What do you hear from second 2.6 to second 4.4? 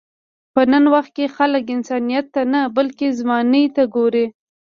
بلکې ځوانۍ ته ګوري.